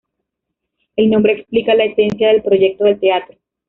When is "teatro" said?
2.99-3.37